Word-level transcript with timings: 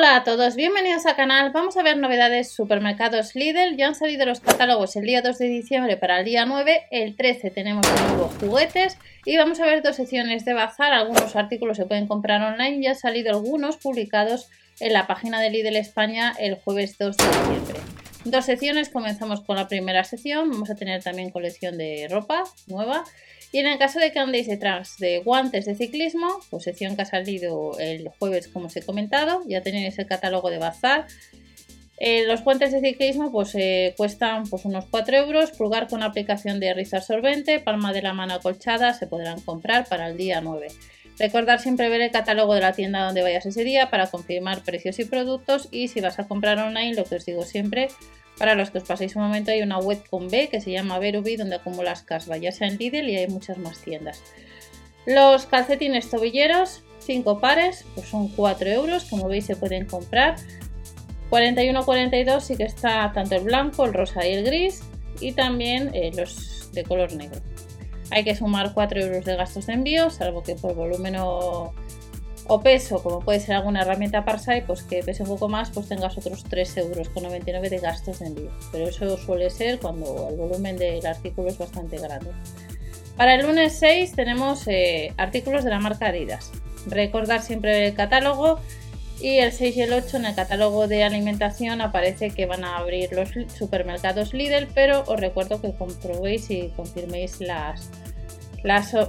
Hola 0.00 0.16
a 0.16 0.24
todos, 0.24 0.56
bienvenidos 0.56 1.04
al 1.04 1.14
canal. 1.14 1.50
Vamos 1.52 1.76
a 1.76 1.82
ver 1.82 1.98
novedades 1.98 2.50
supermercados 2.50 3.34
Lidl. 3.34 3.76
Ya 3.76 3.88
han 3.88 3.94
salido 3.94 4.24
los 4.24 4.40
catálogos 4.40 4.96
el 4.96 5.04
día 5.04 5.20
2 5.20 5.36
de 5.36 5.44
diciembre 5.44 5.98
para 5.98 6.20
el 6.20 6.24
día 6.24 6.46
9. 6.46 6.86
El 6.90 7.16
13 7.16 7.50
tenemos 7.50 7.82
de 7.82 8.00
nuevo 8.08 8.30
juguetes. 8.40 8.96
Y 9.26 9.36
vamos 9.36 9.60
a 9.60 9.66
ver 9.66 9.82
dos 9.82 9.96
secciones 9.96 10.46
de 10.46 10.54
bazar. 10.54 10.94
Algunos 10.94 11.36
artículos 11.36 11.76
se 11.76 11.84
pueden 11.84 12.06
comprar 12.06 12.40
online. 12.40 12.82
Ya 12.82 12.92
han 12.92 12.96
salido 12.96 13.30
algunos 13.30 13.76
publicados 13.76 14.48
en 14.80 14.94
la 14.94 15.06
página 15.06 15.38
de 15.38 15.50
Lidl 15.50 15.76
España 15.76 16.32
el 16.38 16.54
jueves 16.54 16.96
2 16.96 17.18
de 17.18 17.24
diciembre. 17.26 17.99
Dos 18.24 18.44
secciones, 18.44 18.90
comenzamos 18.90 19.40
con 19.40 19.56
la 19.56 19.66
primera 19.66 20.04
sección. 20.04 20.50
Vamos 20.50 20.68
a 20.68 20.74
tener 20.74 21.02
también 21.02 21.30
colección 21.30 21.78
de 21.78 22.06
ropa 22.10 22.44
nueva. 22.66 23.04
Y 23.50 23.58
en 23.58 23.66
el 23.66 23.78
caso 23.78 23.98
de 23.98 24.12
que 24.12 24.18
andéis 24.18 24.46
detrás 24.46 24.98
de 24.98 25.20
guantes 25.20 25.64
de 25.64 25.74
ciclismo, 25.74 26.28
pues 26.50 26.64
sección 26.64 26.96
que 26.96 27.02
ha 27.02 27.06
salido 27.06 27.78
el 27.78 28.08
jueves 28.18 28.46
como 28.48 28.66
os 28.66 28.76
he 28.76 28.82
comentado, 28.82 29.42
ya 29.48 29.62
tenéis 29.62 29.98
el 29.98 30.06
catálogo 30.06 30.50
de 30.50 30.58
bazar. 30.58 31.06
Eh, 31.96 32.24
los 32.26 32.44
guantes 32.44 32.72
de 32.72 32.80
ciclismo 32.80 33.32
pues 33.32 33.54
eh, 33.54 33.94
cuestan 33.96 34.44
pues, 34.48 34.64
unos 34.66 34.84
4 34.86 35.16
euros, 35.16 35.50
pulgar 35.52 35.88
con 35.88 36.02
aplicación 36.02 36.60
de 36.60 36.72
rizo 36.74 36.96
absorbente, 36.96 37.58
palma 37.58 37.92
de 37.92 38.02
la 38.02 38.12
mano 38.12 38.34
acolchada 38.34 38.94
se 38.94 39.06
podrán 39.06 39.40
comprar 39.40 39.88
para 39.88 40.08
el 40.08 40.16
día 40.16 40.40
9. 40.40 40.68
Recordar 41.20 41.60
siempre 41.60 41.90
ver 41.90 42.00
el 42.00 42.10
catálogo 42.10 42.54
de 42.54 42.62
la 42.62 42.72
tienda 42.72 43.04
donde 43.04 43.20
vayas 43.20 43.44
ese 43.44 43.62
día 43.62 43.90
para 43.90 44.06
confirmar 44.06 44.62
precios 44.62 44.98
y 45.00 45.04
productos 45.04 45.68
y 45.70 45.88
si 45.88 46.00
vas 46.00 46.18
a 46.18 46.26
comprar 46.26 46.58
online, 46.58 46.94
lo 46.94 47.04
que 47.04 47.16
os 47.16 47.26
digo 47.26 47.44
siempre, 47.44 47.88
para 48.38 48.54
los 48.54 48.70
que 48.70 48.78
os 48.78 48.84
paséis 48.84 49.16
un 49.16 49.22
momento 49.24 49.50
hay 49.50 49.60
una 49.60 49.78
web 49.78 50.02
con 50.08 50.30
B 50.30 50.48
que 50.48 50.62
se 50.62 50.70
llama 50.70 50.98
Verubi 50.98 51.36
donde 51.36 51.56
acumulas 51.56 52.00
casva, 52.00 52.38
ya 52.38 52.52
sea 52.52 52.68
en 52.68 52.78
Lidl 52.78 53.10
y 53.10 53.16
hay 53.16 53.28
muchas 53.28 53.58
más 53.58 53.82
tiendas. 53.82 54.22
Los 55.04 55.44
calcetines 55.44 56.08
tobilleros, 56.08 56.82
5 57.00 57.38
pares, 57.38 57.84
pues 57.94 58.08
son 58.08 58.28
4 58.28 58.70
euros, 58.70 59.04
como 59.04 59.28
veis 59.28 59.44
se 59.44 59.56
pueden 59.56 59.84
comprar. 59.84 60.36
41-42 61.30 62.40
sí 62.40 62.56
que 62.56 62.64
está 62.64 63.12
tanto 63.12 63.34
el 63.34 63.44
blanco, 63.44 63.84
el 63.84 63.92
rosa 63.92 64.26
y 64.26 64.32
el 64.32 64.44
gris 64.44 64.80
y 65.20 65.32
también 65.32 65.90
eh, 65.92 66.12
los 66.16 66.72
de 66.72 66.82
color 66.82 67.12
negro. 67.12 67.42
Hay 68.10 68.24
que 68.24 68.34
sumar 68.34 68.72
4 68.74 69.00
euros 69.00 69.24
de 69.24 69.36
gastos 69.36 69.66
de 69.66 69.74
envío, 69.74 70.10
salvo 70.10 70.42
que 70.42 70.54
por 70.54 70.74
volumen 70.74 71.16
o 71.18 71.72
peso, 72.58 73.00
como 73.02 73.20
puede 73.20 73.38
ser 73.38 73.54
alguna 73.54 73.82
herramienta 73.82 74.24
Parsai, 74.24 74.66
pues 74.66 74.82
que 74.82 75.02
pese 75.04 75.22
un 75.22 75.28
poco 75.28 75.48
más, 75.48 75.70
pues 75.70 75.88
tengas 75.88 76.18
otros 76.18 76.44
3,99 76.46 76.80
euros 76.82 77.70
de 77.70 77.78
gastos 77.78 78.18
de 78.18 78.26
envío. 78.26 78.50
Pero 78.72 78.88
eso 78.88 79.16
suele 79.16 79.50
ser 79.50 79.78
cuando 79.78 80.28
el 80.28 80.36
volumen 80.36 80.76
del 80.76 81.06
artículo 81.06 81.48
es 81.48 81.58
bastante 81.58 81.98
grande. 81.98 82.32
Para 83.16 83.34
el 83.34 83.46
lunes 83.46 83.74
6 83.78 84.12
tenemos 84.12 84.66
eh, 84.66 85.12
artículos 85.16 85.62
de 85.62 85.70
la 85.70 85.78
marca 85.78 86.06
Adidas. 86.06 86.50
Recordar 86.86 87.42
siempre 87.42 87.86
el 87.86 87.94
catálogo 87.94 88.58
y 89.20 89.38
el 89.38 89.52
6 89.52 89.76
y 89.76 89.82
el 89.82 89.92
8 89.92 90.16
en 90.16 90.26
el 90.26 90.34
catálogo 90.34 90.88
de 90.88 91.04
alimentación 91.04 91.80
aparece 91.80 92.30
que 92.30 92.46
van 92.46 92.64
a 92.64 92.78
abrir 92.78 93.12
los 93.12 93.30
supermercados 93.52 94.32
Lidl, 94.32 94.68
pero 94.74 95.04
os 95.06 95.20
recuerdo 95.20 95.60
que 95.60 95.74
comprobéis 95.74 96.50
y 96.50 96.68
confirméis 96.76 97.40
las, 97.40 97.90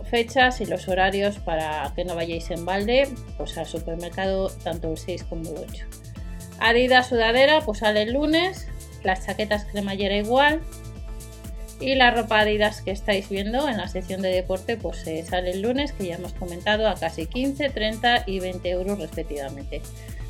fechas 0.10 0.62
y 0.62 0.66
los 0.66 0.88
horarios 0.88 1.38
para 1.40 1.92
que 1.96 2.06
no 2.06 2.16
vayáis 2.16 2.52
en 2.52 2.64
balde 2.66 3.10
pues 3.38 3.58
al 3.58 3.66
supermercado 3.66 4.50
tanto 4.64 4.92
el 4.92 4.98
6 4.98 5.26
como 5.26 5.50
el 5.50 5.58
8 5.58 5.86
Adidas 6.62 7.10
sudadera 7.10 7.62
pues 7.62 7.80
sale 7.80 8.04
el 8.04 8.14
lunes. 8.14 8.68
Las 9.04 9.26
chaquetas 9.26 9.66
cremallera 9.66 10.16
igual 10.16 10.62
y 11.82 11.96
la 11.96 12.12
ropa 12.12 12.40
Adidas 12.42 12.82
que 12.82 12.92
estáis 12.92 13.28
viendo 13.30 13.68
en 13.68 13.78
la 13.78 13.88
sección 13.88 14.22
de 14.22 14.30
deporte 14.30 14.78
pues 14.78 15.06
eh, 15.08 15.24
sale 15.28 15.52
el 15.52 15.62
lunes 15.62 15.92
que 15.92 16.06
ya 16.06 16.16
hemos 16.16 16.34
comentado 16.34 16.88
a 16.88 16.96
casi 16.96 17.26
15, 17.26 17.72
30 17.72 18.24
y 18.28 18.40
20 18.40 18.70
euros 18.70 19.00
respectivamente 19.00 19.82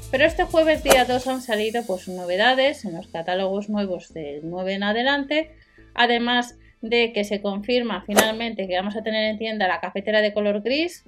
pero 0.10 0.26
este 0.26 0.46
jueves 0.46 0.84
día 0.84 1.06
2 1.06 1.28
han 1.28 1.42
salido 1.42 1.84
pues 1.86 2.08
novedades 2.08 2.86
en 2.86 2.96
los 2.96 3.08
catálogos 3.08 3.70
nuevos 3.70 4.14
del 4.14 4.50
9 4.50 4.74
en 4.74 4.84
adelante 4.84 5.52
además 5.94 6.56
de 6.82 7.12
que 7.14 7.26
se 7.26 7.42
confirma 7.42 8.04
finalmente 8.06 8.68
que 8.68 8.76
vamos 8.76 8.96
a 8.96 9.04
tener 9.04 9.30
en 9.30 9.38
tienda 9.38 9.68
la 9.68 9.82
cafetera 9.82 10.22
de 10.22 10.34
color 10.34 10.62
gris 10.62 11.04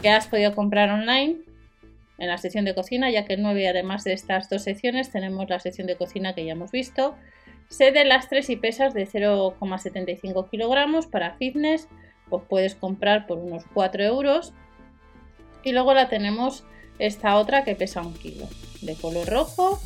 que 0.00 0.08
has 0.08 0.26
podido 0.26 0.54
comprar 0.54 0.90
online 0.90 1.36
en 2.20 2.28
la 2.28 2.38
sección 2.38 2.64
de 2.64 2.74
cocina, 2.74 3.10
ya 3.10 3.24
que 3.24 3.34
el 3.34 3.42
9 3.42 3.68
además 3.68 4.04
de 4.04 4.12
estas 4.12 4.48
dos 4.48 4.62
secciones 4.62 5.10
tenemos 5.10 5.48
la 5.48 5.58
sección 5.58 5.86
de 5.86 5.96
cocina 5.96 6.34
que 6.34 6.44
ya 6.44 6.52
hemos 6.52 6.70
visto. 6.70 7.16
Sede 7.70 8.04
tres 8.28 8.50
y 8.50 8.56
pesas 8.56 8.92
de 8.92 9.06
0,75 9.06 10.50
kilogramos 10.50 11.06
para 11.06 11.36
fitness, 11.36 11.88
pues 12.28 12.42
puedes 12.48 12.74
comprar 12.74 13.26
por 13.26 13.38
unos 13.38 13.64
4 13.72 14.04
euros. 14.04 14.52
Y 15.64 15.72
luego 15.72 15.94
la 15.94 16.08
tenemos 16.08 16.64
esta 16.98 17.36
otra 17.36 17.64
que 17.64 17.74
pesa 17.74 18.02
un 18.02 18.14
kilo, 18.14 18.46
de 18.82 18.94
color 18.94 19.26
rojo 19.28 19.80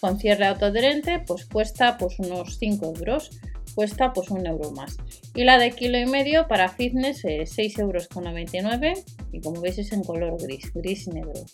con 0.00 0.18
cierre 0.18 0.46
autoadherente 0.46 1.22
pues 1.26 1.44
cuesta 1.44 1.98
pues 1.98 2.18
unos 2.18 2.58
5 2.58 2.94
euros 2.96 3.30
cuesta 3.74 4.12
pues 4.12 4.30
un 4.30 4.46
euro 4.46 4.72
más 4.72 4.96
y 5.34 5.44
la 5.44 5.58
de 5.58 5.70
kilo 5.72 5.98
y 5.98 6.06
medio 6.06 6.48
para 6.48 6.68
fitness 6.68 7.24
es 7.24 7.52
6 7.52 7.78
euros 7.78 8.08
con 8.08 8.24
99 8.24 8.94
y 9.32 9.40
como 9.40 9.60
veis 9.60 9.78
es 9.78 9.92
en 9.92 10.02
color 10.02 10.42
gris 10.42 10.72
gris 10.74 11.06
negro 11.06 11.44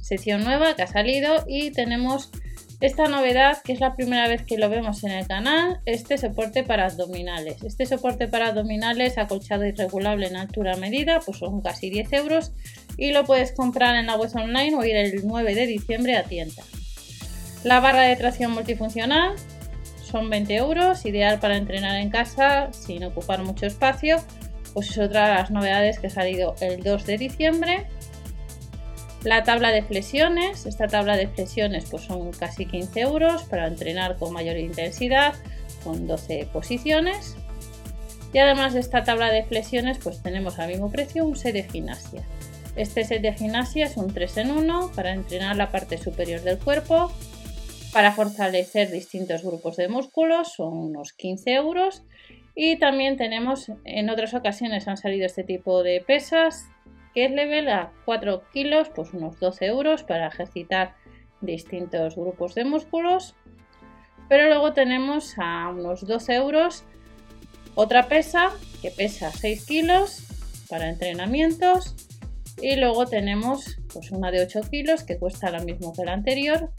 sección 0.00 0.44
nueva 0.44 0.74
que 0.74 0.82
ha 0.82 0.86
salido 0.86 1.44
y 1.46 1.70
tenemos 1.70 2.30
esta 2.80 3.08
novedad 3.08 3.58
que 3.62 3.72
es 3.72 3.80
la 3.80 3.96
primera 3.96 4.28
vez 4.28 4.42
que 4.42 4.58
lo 4.58 4.68
vemos 4.68 5.02
en 5.04 5.12
el 5.12 5.26
canal 5.26 5.80
este 5.86 6.18
soporte 6.18 6.62
para 6.62 6.86
abdominales 6.86 7.62
este 7.62 7.86
soporte 7.86 8.28
para 8.28 8.48
abdominales 8.48 9.18
acolchado 9.18 9.64
y 9.64 9.72
regulable 9.72 10.26
en 10.26 10.36
altura 10.36 10.76
medida 10.76 11.20
pues 11.24 11.38
son 11.38 11.60
casi 11.62 11.90
10 11.90 12.12
euros 12.12 12.52
y 12.96 13.12
lo 13.12 13.24
puedes 13.24 13.52
comprar 13.52 13.96
en 13.96 14.06
la 14.06 14.16
web 14.16 14.30
online 14.34 14.76
o 14.76 14.84
ir 14.84 14.96
el 14.96 15.26
9 15.26 15.54
de 15.54 15.66
diciembre 15.66 16.16
a 16.16 16.24
tienda 16.24 16.62
la 17.64 17.80
barra 17.80 18.02
de 18.02 18.16
tracción 18.16 18.52
multifuncional 18.52 19.36
son 20.06 20.30
20 20.30 20.54
euros, 20.54 21.04
ideal 21.04 21.40
para 21.40 21.56
entrenar 21.56 21.96
en 21.96 22.10
casa 22.10 22.68
sin 22.72 23.04
ocupar 23.04 23.42
mucho 23.42 23.66
espacio. 23.66 24.18
Pues 24.72 24.90
es 24.90 24.98
otra 24.98 25.28
de 25.28 25.34
las 25.34 25.50
novedades 25.50 25.98
que 25.98 26.06
ha 26.06 26.10
salido 26.10 26.54
el 26.60 26.82
2 26.82 27.06
de 27.06 27.18
diciembre. 27.18 27.86
La 29.26 29.42
tabla 29.42 29.72
de 29.72 29.82
flexiones, 29.82 30.66
esta 30.66 30.86
tabla 30.86 31.16
de 31.16 31.26
flexiones 31.26 31.86
pues 31.90 32.04
son 32.04 32.30
casi 32.30 32.64
15 32.64 33.00
euros 33.00 33.42
para 33.42 33.66
entrenar 33.66 34.18
con 34.18 34.32
mayor 34.32 34.56
intensidad, 34.56 35.34
con 35.82 36.06
12 36.06 36.48
posiciones. 36.52 37.34
Y 38.32 38.38
además 38.38 38.74
de 38.74 38.78
esta 38.78 39.02
tabla 39.02 39.32
de 39.32 39.42
flexiones 39.42 39.98
pues 39.98 40.22
tenemos 40.22 40.60
al 40.60 40.68
mismo 40.68 40.92
precio 40.92 41.26
un 41.26 41.34
set 41.34 41.54
de 41.54 41.64
gimnasia. 41.64 42.22
Este 42.76 43.02
set 43.02 43.20
de 43.20 43.32
gimnasia 43.32 43.86
es 43.86 43.96
un 43.96 44.14
3 44.14 44.36
en 44.36 44.50
1 44.52 44.92
para 44.94 45.12
entrenar 45.12 45.56
la 45.56 45.72
parte 45.72 45.98
superior 45.98 46.42
del 46.42 46.60
cuerpo 46.60 47.10
para 47.92 48.12
fortalecer 48.12 48.92
distintos 48.92 49.42
grupos 49.42 49.76
de 49.76 49.88
músculos, 49.88 50.52
son 50.52 50.72
unos 50.72 51.12
15 51.14 51.52
euros. 51.52 52.04
Y 52.54 52.78
también 52.78 53.16
tenemos, 53.16 53.72
en 53.84 54.08
otras 54.08 54.34
ocasiones 54.34 54.86
han 54.86 54.98
salido 54.98 55.26
este 55.26 55.42
tipo 55.42 55.82
de 55.82 56.00
pesas, 56.06 56.66
que 57.16 57.24
es 57.24 57.30
level 57.30 57.70
a 57.70 57.92
4 58.04 58.42
kilos, 58.52 58.90
pues 58.94 59.14
unos 59.14 59.40
12 59.40 59.64
euros 59.64 60.02
para 60.02 60.26
ejercitar 60.26 60.94
distintos 61.40 62.14
grupos 62.14 62.54
de 62.54 62.66
músculos. 62.66 63.34
Pero 64.28 64.48
luego 64.48 64.74
tenemos 64.74 65.34
a 65.38 65.70
unos 65.70 66.06
12 66.06 66.34
euros 66.34 66.84
otra 67.74 68.08
pesa 68.08 68.50
que 68.82 68.90
pesa 68.90 69.32
6 69.32 69.64
kilos 69.64 70.26
para 70.68 70.90
entrenamientos. 70.90 71.94
Y 72.60 72.76
luego 72.76 73.06
tenemos 73.06 73.78
pues 73.94 74.10
una 74.10 74.30
de 74.30 74.42
8 74.42 74.60
kilos 74.70 75.02
que 75.02 75.16
cuesta 75.16 75.50
lo 75.50 75.64
mismo 75.64 75.94
que 75.94 76.04
la 76.04 76.12
anterior, 76.12 76.70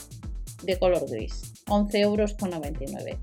de 0.62 0.78
color 0.78 1.10
gris, 1.10 1.64
11 1.68 2.00
euros 2.00 2.36
con 2.36 2.52
99. 2.52 3.18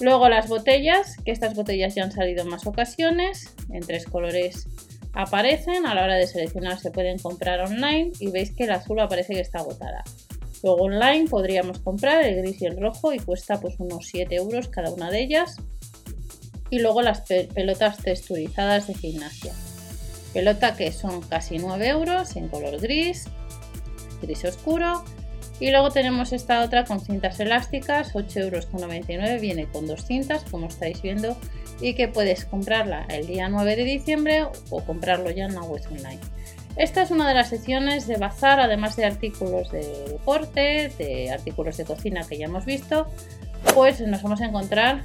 Luego 0.00 0.28
las 0.28 0.48
botellas, 0.48 1.16
que 1.24 1.30
estas 1.30 1.54
botellas 1.54 1.94
ya 1.94 2.04
han 2.04 2.12
salido 2.12 2.42
en 2.42 2.50
más 2.50 2.66
ocasiones, 2.66 3.54
en 3.70 3.80
tres 3.80 4.04
colores 4.04 4.66
aparecen, 5.12 5.86
a 5.86 5.94
la 5.94 6.04
hora 6.04 6.16
de 6.16 6.26
seleccionar 6.26 6.78
se 6.78 6.90
pueden 6.90 7.18
comprar 7.18 7.60
online 7.60 8.12
y 8.18 8.30
veis 8.30 8.52
que 8.52 8.64
el 8.64 8.72
azul 8.72 9.00
aparece 9.00 9.34
que 9.34 9.40
está 9.40 9.58
agotada. 9.58 10.04
Luego 10.62 10.84
online 10.84 11.28
podríamos 11.28 11.80
comprar 11.80 12.24
el 12.24 12.36
gris 12.36 12.62
y 12.62 12.66
el 12.66 12.80
rojo 12.80 13.12
y 13.12 13.18
cuesta 13.18 13.60
pues 13.60 13.74
unos 13.78 14.06
7 14.06 14.34
euros 14.34 14.68
cada 14.68 14.90
una 14.90 15.10
de 15.10 15.22
ellas. 15.22 15.56
Y 16.70 16.78
luego 16.78 17.02
las 17.02 17.22
pelotas 17.22 17.98
texturizadas 17.98 18.86
de 18.86 18.94
gimnasia. 18.94 19.52
Pelota 20.32 20.74
que 20.76 20.92
son 20.92 21.20
casi 21.22 21.58
9 21.58 21.88
euros 21.88 22.36
en 22.36 22.48
color 22.48 22.80
gris, 22.80 23.26
gris 24.22 24.44
oscuro 24.44 25.04
y 25.62 25.70
luego 25.70 25.90
tenemos 25.92 26.32
esta 26.32 26.64
otra 26.64 26.84
con 26.84 26.98
cintas 26.98 27.38
elásticas, 27.38 28.14
8,99 28.14 29.10
euros, 29.10 29.40
viene 29.40 29.68
con 29.68 29.86
dos 29.86 30.04
cintas, 30.04 30.42
como 30.50 30.66
estáis 30.66 31.00
viendo, 31.00 31.36
y 31.80 31.94
que 31.94 32.08
puedes 32.08 32.44
comprarla 32.46 33.06
el 33.08 33.28
día 33.28 33.48
9 33.48 33.76
de 33.76 33.84
diciembre 33.84 34.44
o 34.70 34.84
comprarlo 34.84 35.30
ya 35.30 35.44
en 35.44 35.54
la 35.54 35.62
web 35.62 35.80
online. 35.88 36.18
Esta 36.74 37.02
es 37.02 37.12
una 37.12 37.28
de 37.28 37.34
las 37.34 37.50
secciones 37.50 38.08
de 38.08 38.16
bazar, 38.16 38.58
además 38.58 38.96
de 38.96 39.04
artículos 39.04 39.70
de 39.70 39.86
deporte, 40.08 40.92
de 40.98 41.30
artículos 41.30 41.76
de 41.76 41.84
cocina 41.84 42.26
que 42.28 42.38
ya 42.38 42.46
hemos 42.46 42.64
visto, 42.64 43.06
pues 43.72 44.00
nos 44.00 44.20
vamos 44.20 44.40
a 44.40 44.46
encontrar 44.46 45.04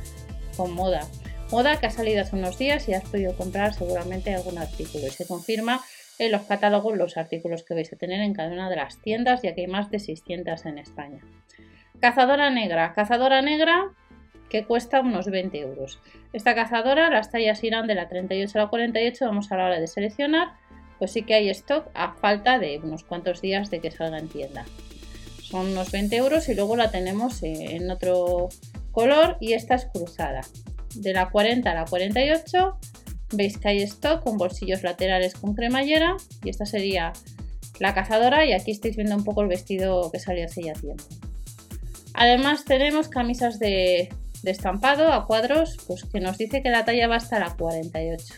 con 0.55 0.73
moda. 0.73 1.07
Moda 1.51 1.79
que 1.79 1.85
ha 1.85 1.91
salido 1.91 2.23
hace 2.23 2.35
unos 2.35 2.57
días 2.57 2.89
y 2.89 2.95
has 2.95 3.03
podido 3.03 3.37
comprar 3.37 3.75
seguramente 3.75 4.33
algún 4.33 4.57
artículo 4.57 5.05
y 5.05 5.11
se 5.11 5.27
confirma 5.27 5.81
en 6.19 6.31
los 6.31 6.43
catálogos 6.43 6.97
los 6.97 7.17
artículos 7.17 7.63
que 7.63 7.73
vais 7.73 7.91
a 7.91 7.95
tener 7.95 8.21
en 8.21 8.33
cada 8.33 8.51
una 8.51 8.69
de 8.69 8.75
las 8.75 8.97
tiendas, 8.99 9.41
ya 9.41 9.53
que 9.53 9.61
hay 9.61 9.67
más 9.67 9.91
de 9.91 9.99
600 9.99 10.65
en 10.65 10.77
España. 10.77 11.21
Cazadora 11.99 12.49
negra. 12.49 12.93
Cazadora 12.93 13.41
negra 13.41 13.91
que 14.49 14.65
cuesta 14.65 15.01
unos 15.01 15.27
20 15.27 15.59
euros. 15.59 15.99
Esta 16.33 16.55
cazadora, 16.55 17.09
las 17.09 17.31
tallas 17.31 17.63
irán 17.63 17.87
de 17.87 17.95
la 17.95 18.07
38 18.07 18.57
a 18.57 18.63
la 18.63 18.69
48, 18.69 19.25
vamos 19.25 19.51
a 19.51 19.57
la 19.57 19.65
hora 19.65 19.79
de 19.79 19.87
seleccionar, 19.87 20.53
pues 20.99 21.11
sí 21.11 21.23
que 21.23 21.33
hay 21.33 21.49
stock 21.49 21.89
a 21.93 22.13
falta 22.13 22.59
de 22.59 22.79
unos 22.83 23.03
cuantos 23.03 23.41
días 23.41 23.69
de 23.69 23.79
que 23.79 23.91
salga 23.91 24.17
en 24.17 24.29
tienda. 24.29 24.65
Son 25.41 25.67
unos 25.67 25.91
20 25.91 26.15
euros 26.15 26.49
y 26.49 26.55
luego 26.55 26.75
la 26.75 26.91
tenemos 26.91 27.41
en 27.43 27.89
otro 27.89 28.49
color 28.91 29.37
y 29.39 29.53
esta 29.53 29.75
es 29.75 29.85
cruzada. 29.85 30.41
De 30.95 31.13
la 31.13 31.29
40 31.29 31.69
a 31.69 31.75
la 31.75 31.85
48 31.85 32.77
veis 33.31 33.57
que 33.57 33.69
hay 33.69 33.83
stock 33.83 34.23
con 34.23 34.37
bolsillos 34.37 34.83
laterales 34.83 35.33
con 35.33 35.53
cremallera 35.53 36.15
y 36.43 36.49
esta 36.49 36.65
sería 36.65 37.13
la 37.79 37.93
cazadora 37.93 38.45
y 38.45 38.53
aquí 38.53 38.71
estáis 38.71 38.95
viendo 38.95 39.15
un 39.15 39.23
poco 39.23 39.41
el 39.41 39.47
vestido 39.47 40.09
que 40.11 40.19
salió 40.19 40.45
hace 40.45 40.63
ya 40.63 40.73
tiempo. 40.73 41.03
Además 42.13 42.65
tenemos 42.65 43.09
camisas 43.09 43.59
de, 43.59 44.09
estampado 44.43 45.11
a 45.11 45.27
cuadros 45.27 45.77
pues 45.87 46.03
que 46.05 46.19
nos 46.19 46.37
dice 46.37 46.63
que 46.63 46.69
la 46.69 46.85
talla 46.85 47.07
va 47.07 47.17
hasta 47.17 47.39
la 47.39 47.55
48. 47.55 48.33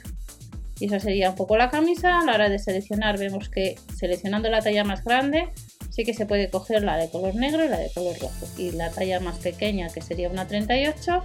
Y 0.82 0.86
esa 0.86 1.00
sería 1.00 1.30
un 1.30 1.36
poco 1.36 1.58
la 1.58 1.70
camisa. 1.70 2.20
A 2.20 2.26
la 2.26 2.34
hora 2.34 2.50
de 2.50 2.58
seleccionar 2.58 3.18
vemos 3.20 3.50
que 3.50 3.76
seleccionando 3.96 4.50
la 4.50 4.62
talla 4.62 4.84
más 4.84 5.04
grande 5.04 5.50
sí 5.90 6.04
que 6.04 6.14
se 6.14 6.26
puede 6.26 6.50
coger 6.50 6.84
la 6.84 6.98
de 6.98 7.10
color 7.10 7.36
negro 7.36 7.66
y 7.66 7.68
la 7.68 7.78
de 7.78 7.92
color 7.92 8.18
rojo. 8.20 8.48
Y 8.58 8.72
la 8.72 8.90
talla 8.90 9.20
más 9.20 9.38
pequeña 9.40 9.90
que 9.90 10.02
sería 10.02 10.30
una 10.30 10.48
38 10.48 11.24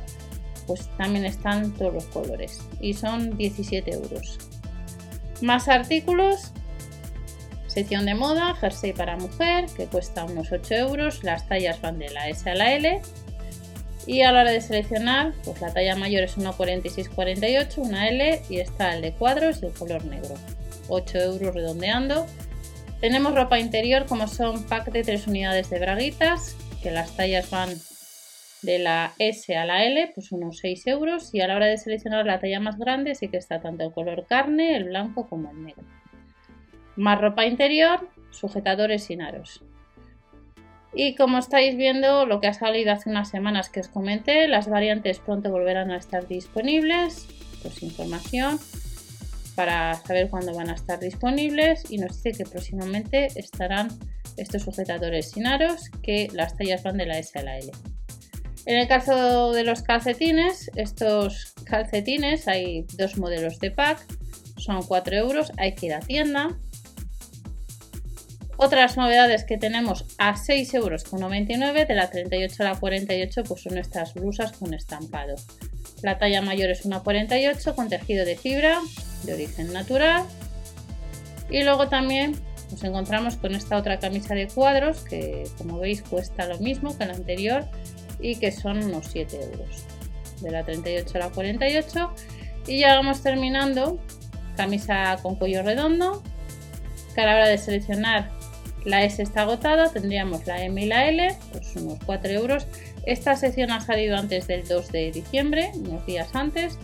pues 0.67 0.89
también 0.97 1.25
están 1.25 1.73
todos 1.73 1.95
los 1.95 2.05
colores 2.07 2.61
y 2.81 2.95
son 2.95 3.37
17 3.37 3.93
euros. 3.93 4.39
Más 5.41 5.69
artículos 5.69 6.53
Sección 7.75 8.07
de 8.07 8.15
moda, 8.15 8.55
jersey 8.55 8.93
para 8.93 9.17
mujer, 9.17 9.67
que 9.77 9.87
cuesta 9.87 10.25
unos 10.25 10.53
8 10.53 10.75
euros. 10.77 11.25
Las 11.25 11.49
tallas 11.49 11.81
van 11.81 11.99
de 11.99 12.09
la 12.09 12.29
S 12.29 12.49
a 12.49 12.55
la 12.55 12.73
L. 12.73 13.03
Y 14.07 14.23
a 14.23 14.31
la 14.31 14.43
hora 14.43 14.53
de 14.53 14.61
seleccionar, 14.61 15.33
pues 15.45 15.61
la 15.61 15.73
talla 15.73 15.97
mayor 15.97 16.23
es 16.23 16.37
una 16.37 16.53
46-48, 16.53 17.79
una 17.79 18.09
L 18.09 18.43
y 18.49 18.61
está 18.61 18.95
el 18.95 19.03
de 19.03 19.13
cuadros 19.13 19.61
y 19.65 19.77
color 19.77 20.05
negro. 20.05 20.37
8 20.87 21.19
euros 21.19 21.53
redondeando. 21.53 22.27
Tenemos 23.01 23.35
ropa 23.35 23.59
interior 23.59 24.07
como 24.07 24.29
son 24.29 24.63
pack 24.69 24.93
de 24.93 25.03
3 25.03 25.27
unidades 25.27 25.69
de 25.69 25.81
braguitas, 25.81 26.55
que 26.81 26.93
las 26.93 27.17
tallas 27.17 27.51
van 27.51 27.71
de 28.65 28.79
la 28.79 29.13
S 29.19 29.57
a 29.57 29.65
la 29.65 29.85
L, 29.85 30.13
pues 30.15 30.33
unos 30.33 30.59
6 30.59 30.87
euros. 30.87 31.35
Y 31.35 31.41
a 31.41 31.49
la 31.49 31.57
hora 31.57 31.67
de 31.67 31.79
seleccionar 31.79 32.27
la 32.27 32.39
talla 32.39 32.61
más 32.61 32.79
grande 32.79 33.15
sí 33.15 33.29
que 33.29 33.37
está 33.37 33.61
tanto 33.61 33.85
el 33.85 33.93
color 33.93 34.27
carne, 34.27 34.77
el 34.77 34.85
blanco 34.85 35.29
como 35.29 35.51
el 35.51 35.65
negro. 35.65 35.85
Más 36.97 37.21
ropa 37.21 37.45
interior, 37.47 38.09
sujetadores 38.31 39.05
sin 39.05 39.23
aros. 39.23 39.63
Y 40.95 41.17
como 41.17 41.39
estáis 41.39 41.77
viendo, 41.77 42.25
lo 42.25 42.41
que 42.41 42.47
ha 42.47 42.55
salido 42.55 42.93
hace 42.93 43.11
unas 43.11 43.29
semanas 43.29 43.69
que 43.69 43.81
os 43.81 43.89
comenté, 43.89 44.47
las 44.47 44.69
variantes 44.69 45.19
pronto 45.19 45.51
volverán 45.51 45.91
a 45.91 45.97
estar 45.97 46.29
disponibles. 46.29 47.27
Pues 47.63 47.83
información 47.83 48.59
para 49.57 49.95
saber 49.95 50.29
cuándo 50.31 50.55
van 50.55 50.71
a 50.71 50.75
estar 50.75 51.01
disponibles 51.01 51.91
y 51.91 51.99
nos 51.99 52.23
dice 52.23 52.45
que 52.45 52.49
próximamente 52.49 53.27
estarán 53.37 53.89
estos 54.37 54.63
sujetadores 54.63 55.31
sin 55.31 55.47
aros 55.47 55.91
que 56.03 56.29
las 56.33 56.57
tallas 56.57 56.83
van 56.83 56.97
de 56.97 57.07
la 57.07 57.19
S 57.19 57.39
a 57.39 57.43
la 57.43 57.59
L. 57.59 57.71
En 58.67 58.79
el 58.79 58.89
caso 58.89 59.53
de 59.53 59.65
los 59.65 59.83
calcetines, 59.83 60.71
estos 60.75 61.55
calcetines 61.65 62.49
hay 62.49 62.87
dos 62.97 63.19
modelos 63.19 63.59
de 63.59 63.71
pack, 63.71 64.07
son 64.57 64.83
4 64.83 65.17
euros, 65.17 65.53
hay 65.59 65.75
que 65.75 65.87
ir 65.87 65.95
a 65.95 66.01
tienda 66.01 66.57
otras 68.57 68.97
novedades 68.97 69.45
que 69.45 69.59
tenemos 69.59 70.05
a 70.19 70.35
6,99 70.35 70.75
euros 70.75 71.89
de 71.89 71.95
la 71.95 72.11
38 72.11 72.63
a 72.63 72.67
la 72.67 72.79
48 72.79 73.43
pues 73.45 73.63
son 73.63 73.79
estas 73.79 74.15
blusas 74.15 74.53
con 74.53 74.75
estampado. 74.75 75.35
La 76.03 76.19
talla 76.19 76.41
mayor 76.41 76.71
es 76.71 76.85
una 76.85 77.01
48 77.01 77.75
con 77.75 77.89
tejido 77.89 78.25
de 78.25 78.37
fibra 78.37 78.81
de 79.25 79.35
origen 79.35 79.73
natural. 79.73 80.25
Y 81.51 81.63
luego 81.63 81.89
también 81.89 82.37
nos 82.71 82.83
encontramos 82.85 83.37
con 83.37 83.55
esta 83.55 83.77
otra 83.77 83.99
camisa 83.99 84.35
de 84.35 84.47
cuadros 84.47 85.01
que 85.01 85.45
como 85.59 85.79
veis 85.79 86.03
cuesta 86.03 86.47
lo 86.47 86.59
mismo 86.59 86.97
que 86.97 87.07
la 87.07 87.15
anterior 87.15 87.69
y 88.25 88.37
que 88.37 88.51
son 88.51 88.83
unos 88.83 89.09
7 89.13 89.39
euros. 89.53 89.85
De 90.41 90.51
la 90.51 90.65
38 90.65 91.13
a 91.17 91.19
la 91.19 91.31
48. 91.31 92.15
Y 92.67 92.81
ya 92.81 92.95
vamos 92.95 93.23
terminando. 93.23 94.01
Camisa 94.57 95.19
con 95.23 95.37
cuello 95.37 95.63
redondo. 95.63 96.23
Que 97.15 97.21
a 97.21 97.27
la 97.27 97.35
hora 97.35 97.49
de 97.49 97.59
seleccionar 97.59 98.31
la 98.87 99.05
S 99.05 99.23
está 99.23 99.43
agotada, 99.43 99.93
tendríamos 99.93 100.47
la 100.47 100.63
M 100.63 100.83
y 100.83 100.87
la 100.87 101.09
L, 101.09 101.37
pues 101.53 101.77
unos 101.77 101.99
4 102.07 102.33
euros. 102.33 102.67
Esta 103.05 103.37
sección 103.37 103.71
ha 103.71 103.81
salido 103.83 104.17
antes 104.17 104.47
del 104.47 104.67
2 104.67 104.91
de 104.91 105.13
diciembre, 105.13 105.71
unos 105.75 106.07
días 106.07 106.31
antes. 106.33 106.79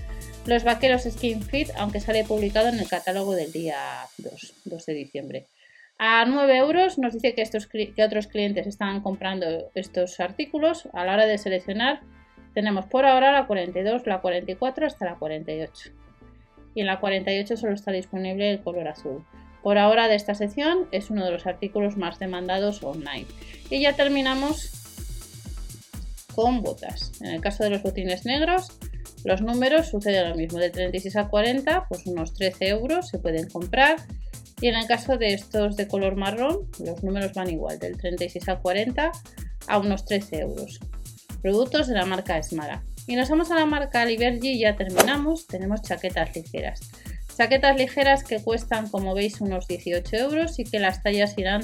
Los 0.45 0.65
vaqueros 0.65 1.03
Skin 1.03 1.43
Fit, 1.43 1.71
aunque 1.77 2.01
sale 2.01 2.25
publicado 2.25 2.69
en 2.69 2.79
el 2.79 2.89
catálogo 2.89 3.35
del 3.35 3.51
día 3.51 3.79
2, 4.19 4.55
2 4.65 4.87
de 4.87 4.95
diciembre. 4.95 5.47
A 6.03 6.25
9 6.25 6.57
euros 6.57 6.97
nos 6.97 7.13
dice 7.13 7.35
que, 7.35 7.43
estos, 7.43 7.67
que 7.67 8.03
otros 8.03 8.27
clientes 8.27 8.67
están 8.67 9.03
comprando 9.03 9.71
estos 9.75 10.19
artículos. 10.19 10.89
A 10.95 11.05
la 11.05 11.13
hora 11.13 11.27
de 11.27 11.37
seleccionar 11.37 12.01
tenemos 12.55 12.87
por 12.87 13.05
ahora 13.05 13.33
la 13.33 13.47
42, 13.47 14.07
la 14.07 14.23
44 14.23 14.87
hasta 14.87 15.05
la 15.05 15.17
48. 15.17 15.91
Y 16.75 16.81
en 16.81 16.87
la 16.87 17.01
48 17.01 17.55
solo 17.59 17.75
está 17.75 17.93
disponible 17.93 18.51
el 18.51 18.63
color 18.63 18.89
azul. 18.89 19.27
Por 19.63 19.77
ahora 19.77 20.09
de 20.09 20.15
esta 20.15 20.35
sección 20.35 20.89
es 20.91 21.11
uno 21.11 21.23
de 21.23 21.33
los 21.33 21.47
artículos 21.47 21.99
más 21.99 22.19
demandados 22.19 22.83
online. 22.83 23.27
Y 23.69 23.83
ya 23.83 23.93
terminamos 23.93 24.71
con 26.35 26.63
botas. 26.63 27.13
En 27.21 27.27
el 27.27 27.43
caso 27.43 27.63
de 27.63 27.69
los 27.69 27.83
botines 27.83 28.25
negros, 28.25 28.73
los 29.27 29.43
números 29.43 29.89
suceden 29.89 30.31
lo 30.31 30.35
mismo. 30.35 30.61
De 30.61 30.71
36 30.71 31.17
a 31.17 31.29
40, 31.29 31.89
pues 31.91 32.07
unos 32.07 32.33
13 32.33 32.69
euros 32.69 33.11
se 33.11 33.19
pueden 33.19 33.51
comprar. 33.51 33.99
Y 34.61 34.69
en 34.69 34.75
el 34.75 34.87
caso 34.87 35.17
de 35.17 35.33
estos 35.35 35.77
de 35.77 35.89
color 35.89 36.17
marrón, 36.17 36.69
los 36.85 37.03
números 37.03 37.33
van 37.33 37.51
igual, 37.51 37.79
del 37.79 37.97
36 37.97 38.49
a 38.49 38.57
40 38.57 39.13
a 39.67 39.79
unos 39.79 40.05
13 40.05 40.41
euros. 40.41 40.81
Productos 41.43 41.89
de 41.89 41.95
la 41.95 42.05
marca 42.05 42.43
Smara. 42.43 42.83
Y 43.07 43.17
nos 43.17 43.31
vamos 43.31 43.51
a 43.51 43.55
la 43.55 43.67
marca 43.67 44.05
Libergy 44.05 44.51
y 44.51 44.61
ya 44.61 44.77
terminamos. 44.77 45.47
Tenemos 45.47 45.83
chaquetas 45.83 46.35
ligeras. 46.37 46.81
Chaquetas 47.37 47.77
ligeras 47.77 48.23
que 48.23 48.43
cuestan, 48.43 48.89
como 48.89 49.15
veis, 49.15 49.41
unos 49.41 49.67
18 49.67 50.17
euros 50.17 50.59
y 50.59 50.65
que 50.65 50.79
las 50.79 51.03
tallas 51.03 51.39
irán 51.39 51.63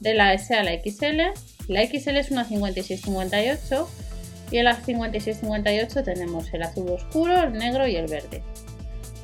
de 0.00 0.14
la 0.14 0.34
S 0.34 0.52
a 0.54 0.64
la 0.64 0.72
XL. 0.72 1.20
La 1.68 1.86
XL 1.86 2.16
es 2.16 2.30
una 2.32 2.44
56-58 2.48 3.86
y 4.50 4.58
en 4.58 4.64
la 4.64 4.76
56-58 4.76 6.04
tenemos 6.04 6.52
el 6.52 6.62
azul 6.62 6.90
oscuro, 6.90 7.42
el 7.42 7.52
negro 7.52 7.86
y 7.86 7.96
el 7.96 8.06
verde. 8.06 8.42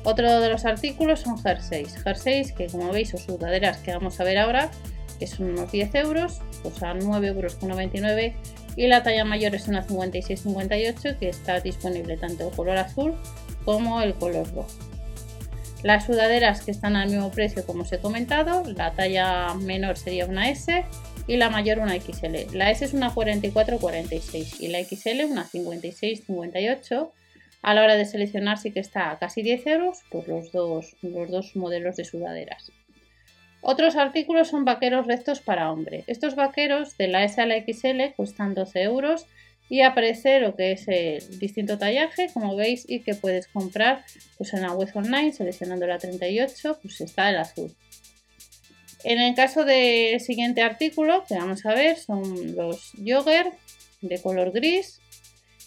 Otro 0.09 0.41
de 0.41 0.49
los 0.49 0.65
artículos 0.65 1.19
son 1.19 1.37
jerseys. 1.37 2.01
Jerseys 2.03 2.51
que, 2.51 2.65
como 2.65 2.91
veis, 2.91 3.13
o 3.13 3.17
sudaderas 3.19 3.77
que 3.77 3.93
vamos 3.93 4.19
a 4.19 4.23
ver 4.23 4.39
ahora, 4.39 4.71
que 5.19 5.27
son 5.27 5.51
unos 5.51 5.71
10 5.71 5.93
euros, 5.93 6.41
pues 6.63 6.81
a 6.81 6.95
9,99 6.95 7.25
euros 7.27 8.33
y 8.75 8.87
la 8.87 9.03
talla 9.03 9.23
mayor 9.23 9.53
es 9.53 9.67
una 9.67 9.85
56-58 9.85 11.19
que 11.19 11.29
está 11.29 11.59
disponible 11.59 12.17
tanto 12.17 12.47
el 12.47 12.55
color 12.55 12.77
azul 12.77 13.13
como 13.65 14.01
el 14.01 14.15
color 14.15 14.51
rojo. 14.55 14.67
Las 15.83 16.07
sudaderas 16.07 16.61
que 16.63 16.71
están 16.71 16.95
al 16.95 17.09
mismo 17.09 17.29
precio 17.29 17.63
como 17.65 17.83
os 17.83 17.91
he 17.91 17.99
comentado, 17.99 18.63
la 18.65 18.93
talla 18.93 19.53
menor 19.53 19.95
sería 19.95 20.25
una 20.25 20.49
S 20.49 20.85
y 21.27 21.37
la 21.37 21.51
mayor 21.51 21.79
una 21.79 21.93
XL. 21.99 22.55
La 22.57 22.71
S 22.71 22.83
es 22.83 22.93
una 22.93 23.13
44-46 23.13 24.59
y 24.59 24.69
la 24.69 24.83
XL 24.83 25.25
una 25.29 25.45
56-58. 25.45 27.11
A 27.61 27.73
la 27.73 27.83
hora 27.83 27.95
de 27.95 28.05
seleccionar 28.05 28.57
sí 28.57 28.71
que 28.71 28.79
está 28.79 29.11
a 29.11 29.19
casi 29.19 29.41
10 29.41 29.67
euros 29.67 30.03
por 30.09 30.27
los 30.27 30.51
dos, 30.51 30.95
los 31.01 31.29
dos 31.29 31.55
modelos 31.55 31.97
de 31.97 32.05
sudaderas. 32.05 32.71
Otros 33.61 33.97
artículos 33.97 34.47
son 34.47 34.63
vaqueros 34.63 35.05
rectos 35.07 35.41
para 35.41 35.71
hombre. 35.71 36.05
Estos 36.07 36.35
vaqueros 36.35 36.97
de 36.97 37.09
la 37.09 37.25
S 37.25 37.41
a 37.41 37.45
la 37.45 37.57
XL 37.57 38.15
cuestan 38.15 38.53
12 38.53 38.81
euros 38.83 39.25
y 39.67 39.81
aparece 39.81 40.39
lo 40.39 40.55
que 40.55 40.71
es 40.71 40.87
el 40.87 41.39
distinto 41.39 41.77
tallaje, 41.77 42.29
como 42.33 42.55
veis, 42.55 42.85
y 42.87 43.01
que 43.01 43.13
puedes 43.13 43.47
comprar 43.47 44.03
pues, 44.37 44.53
en 44.53 44.61
la 44.61 44.71
web 44.71 44.89
online, 44.95 45.33
seleccionando 45.33 45.85
la 45.85 45.99
38, 45.99 46.79
pues 46.81 47.01
está 47.01 47.29
el 47.29 47.37
azul. 47.37 47.75
En 49.03 49.19
el 49.19 49.35
caso 49.35 49.65
del 49.65 50.19
siguiente 50.19 50.61
artículo 50.61 51.23
que 51.27 51.35
vamos 51.35 51.65
a 51.65 51.73
ver 51.73 51.97
son 51.97 52.55
los 52.55 52.93
yogurt 52.93 53.53
de 54.01 54.21
color 54.21 54.51
gris 54.51 54.99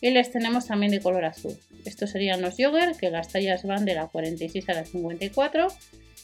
y 0.03 0.11
les 0.11 0.33
tenemos 0.33 0.67
también 0.67 0.91
de 0.91 1.01
color 1.01 1.25
azul. 1.25 1.57
Estos 1.87 2.11
serían 2.11 2.43
los 2.43 2.59
yogurt 2.59 2.97
que 2.99 3.09
las 3.09 3.29
tallas 3.29 3.63
van 3.63 3.85
de 3.87 3.95
la 3.95 4.09
46 4.09 4.69
a 4.69 4.75
la 4.75 4.85
54 4.85 5.69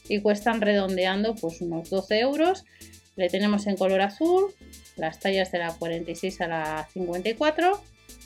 y 0.08 0.20
cuestan 0.20 0.60
redondeando 0.60 1.36
pues 1.36 1.60
unos 1.60 1.88
12 1.88 2.18
euros. 2.18 2.64
Le 3.16 3.30
tenemos 3.30 3.66
en 3.68 3.76
color 3.76 4.00
azul, 4.00 4.52
las 4.96 5.20
tallas 5.20 5.52
de 5.52 5.58
la 5.58 5.72
46 5.72 6.40
a 6.40 6.48
la 6.48 6.88
54 6.92 7.80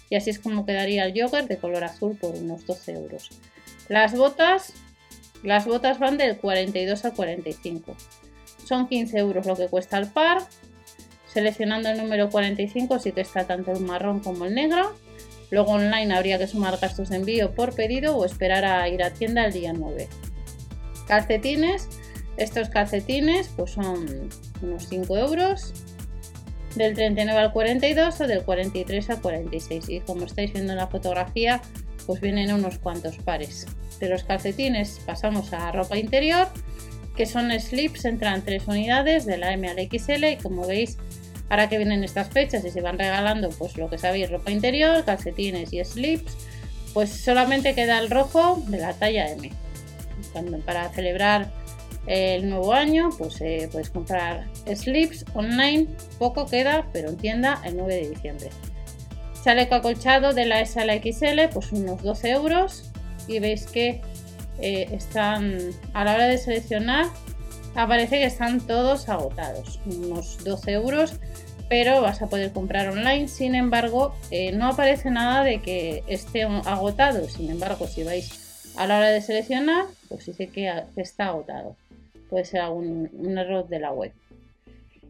y 0.09 0.16
así 0.16 0.30
es 0.30 0.38
como 0.38 0.64
quedaría 0.64 1.04
el 1.04 1.12
yogurt 1.12 1.47
de 1.47 1.59
color 1.59 1.85
azul 1.85 2.16
por 2.18 2.35
unos 2.35 2.66
12 2.66 2.92
euros. 2.92 3.30
Las 3.88 4.16
botas 4.16 4.73
Las 5.42 5.66
botas 5.66 5.99
van 5.99 6.16
del 6.16 6.38
42 6.38 7.04
al 7.04 7.12
45. 7.12 7.94
Son 8.64 8.88
15 8.88 9.18
euros 9.18 9.44
lo 9.44 9.56
que 9.56 9.66
cuesta 9.66 9.99
el 9.99 10.06
par. 10.06 10.38
Seleccionando 11.26 11.90
el 11.90 11.99
número 11.99 12.30
45 12.30 12.99
sí 13.00 13.12
que 13.12 13.21
está 13.21 13.44
tanto 13.44 13.73
el 13.73 13.80
marrón 13.80 14.21
como 14.21 14.47
el 14.47 14.54
negro. 14.54 14.94
Luego 15.52 15.73
online 15.73 16.14
habría 16.14 16.38
que 16.38 16.47
sumar 16.47 16.78
gastos 16.78 17.11
de 17.11 17.16
envío 17.16 17.54
por 17.54 17.75
pedido 17.75 18.16
o 18.16 18.25
esperar 18.25 18.64
a 18.64 18.88
ir 18.88 19.02
a 19.02 19.11
tienda 19.11 19.44
el 19.44 19.52
día 19.52 19.75
9. 19.75 20.09
Calcetines. 21.06 21.88
Estos 22.38 22.71
calcetines 22.71 23.50
pues 23.54 23.73
son 23.73 24.30
unos 24.62 24.88
5 24.88 25.18
euros. 25.18 25.75
Del 26.75 26.94
39 26.94 27.38
al 27.38 27.52
42 27.52 28.23
o 28.23 28.26
del 28.26 28.42
43 28.44 29.11
al 29.11 29.21
46. 29.21 29.88
Y 29.90 30.00
como 30.00 30.25
estáis 30.25 30.54
viendo 30.54 30.73
en 30.73 30.78
la 30.78 30.87
fotografía, 30.87 31.61
pues 32.06 32.23
vienen 32.23 32.50
unos 32.54 32.78
cuantos 32.78 33.18
pares. 33.18 33.66
De 34.00 34.09
los 34.09 34.25
calcetines 34.25 35.02
pasamos 35.04 35.52
a 35.52 35.71
ropa 35.71 35.99
interior, 35.99 36.49
que 37.14 37.26
son 37.26 37.52
slips, 37.52 38.06
entran 38.06 38.40
tres 38.40 38.66
unidades 38.66 39.26
de 39.26 39.37
la 39.37 39.52
M 39.52 39.68
al 39.68 39.76
XL 39.76 40.25
y 40.25 40.37
como 40.38 40.66
veis, 40.66 40.97
ahora 41.52 41.68
que 41.68 41.76
vienen 41.76 42.02
estas 42.02 42.30
fechas 42.30 42.64
y 42.64 42.71
se 42.71 42.80
van 42.80 42.99
regalando 42.99 43.50
pues 43.50 43.76
lo 43.76 43.90
que 43.90 43.99
sabéis, 43.99 44.30
ropa 44.30 44.50
interior, 44.50 45.04
calcetines 45.04 45.71
y 45.75 45.85
slips, 45.85 46.35
pues 46.94 47.11
solamente 47.11 47.75
queda 47.75 47.99
el 47.99 48.09
rojo 48.09 48.62
de 48.68 48.78
la 48.78 48.94
talla 48.94 49.28
M. 49.28 49.52
para 50.64 50.88
celebrar 50.88 51.52
el 52.06 52.49
nuevo 52.49 52.73
año, 52.73 53.11
pues 53.18 53.38
eh, 53.42 53.68
puedes 53.71 53.90
comprar 53.90 54.47
slips 54.64 55.26
online, 55.35 55.88
poco 56.18 56.47
queda, 56.47 56.88
pero 56.90 57.11
en 57.11 57.18
tienda 57.18 57.61
el 57.66 57.76
9 57.76 57.97
de 57.97 58.09
diciembre. 58.09 58.49
Chaleco 59.44 59.75
acolchado 59.75 60.32
de 60.32 60.47
la 60.47 60.62
S 60.62 60.80
a 60.80 60.87
la 60.87 60.94
XL, 60.94 61.52
pues 61.52 61.71
unos 61.73 62.02
12 62.02 62.30
euros. 62.30 62.90
Y 63.28 63.40
veis 63.40 63.66
que 63.66 64.00
eh, 64.59 64.88
están, 64.90 65.59
a 65.92 66.04
la 66.04 66.14
hora 66.14 66.28
de 66.28 66.38
seleccionar, 66.38 67.06
aparece 67.75 68.19
que 68.19 68.26
están 68.26 68.61
todos 68.61 69.09
agotados. 69.09 69.81
Unos 69.87 70.43
12 70.45 70.73
euros, 70.73 71.14
pero 71.69 72.02
vas 72.02 72.23
a 72.23 72.29
poder 72.29 72.52
comprar 72.52 72.88
online. 72.88 73.29
Sin 73.29 73.55
embargo, 73.55 74.14
eh, 74.31 74.52
no 74.52 74.67
aparece 74.67 75.11
nada 75.11 75.45
de 75.45 75.62
que 75.62 76.02
esté 76.07 76.43
agotado. 76.43 77.29
Sin 77.29 77.50
embargo, 77.50 77.87
si 77.87 78.02
vais 78.02 78.73
a 78.76 78.87
la 78.87 78.99
hora 78.99 79.11
de 79.11 79.21
seleccionar, 79.21 79.87
pues 80.09 80.26
dice 80.26 80.49
que 80.49 80.73
está 80.97 81.29
agotado. 81.29 81.76
Puede 82.31 82.45
ser 82.45 82.61
algún 82.61 83.11
un 83.12 83.38
error 83.38 83.69
de 83.69 83.79
la 83.79 83.93
web. 83.93 84.12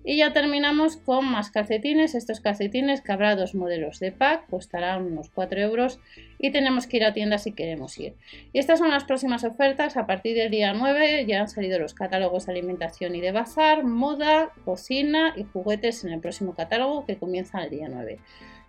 Y 0.05 0.17
ya 0.17 0.33
terminamos 0.33 0.97
con 0.97 1.25
más 1.27 1.51
calcetines. 1.51 2.15
Estos 2.15 2.41
calcetines 2.41 3.01
que 3.01 3.13
habrá 3.13 3.37
dos 3.37 3.55
modelos 3.55 4.01
de 4.01 4.13
pack, 4.13 4.49
costarán 4.49 5.05
unos 5.05 5.31
4 5.31 5.61
euros 5.61 6.01
y 6.39 6.51
tenemos 6.51 6.87
que 6.87 6.97
ir 6.97 7.05
a 7.05 7.13
tienda 7.13 7.39
si 7.39 7.53
queremos 7.53 7.99
ir. 7.99 8.15
Y 8.53 8.59
estas 8.59 8.81
son 8.81 8.91
las 8.91 9.05
próximas 9.05 9.45
ofertas. 9.45 9.97
A 9.97 10.07
partir 10.07 10.37
del 10.37 10.51
día 10.51 10.73
9 10.73 11.25
ya 11.27 11.41
han 11.41 11.49
salido 11.49 11.79
los 11.79 11.95
catálogos 11.95 12.47
de 12.47 12.53
alimentación 12.53 13.15
y 13.15 13.21
de 13.21 13.33
bazar, 13.33 13.85
moda, 13.85 14.51
cocina 14.65 15.35
y 15.37 15.45
juguetes 15.45 16.05
en 16.05 16.13
el 16.13 16.21
próximo 16.21 16.55
catálogo 16.55 17.07
que 17.07 17.17
comienza 17.17 17.63
el 17.63 17.71
día 17.71 17.89
9. 17.89 18.19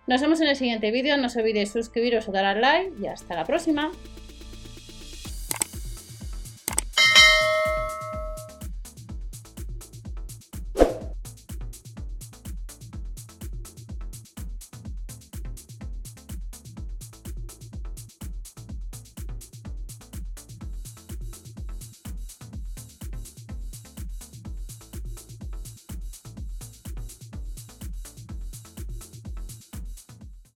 Nos 0.06 0.20
vemos 0.20 0.40
en 0.40 0.48
el 0.48 0.56
siguiente 0.56 0.90
vídeo. 0.90 1.16
No 1.16 1.26
os 1.26 1.36
olvidéis 1.36 1.72
suscribiros 1.72 2.28
o 2.28 2.32
dar 2.32 2.44
al 2.44 2.60
like 2.60 2.92
y 3.02 3.06
hasta 3.06 3.34
la 3.34 3.44
próxima. 3.44 3.90